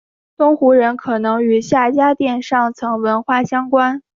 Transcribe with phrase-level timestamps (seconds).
[0.35, 4.01] 东胡人可能与夏家店上层文化相关。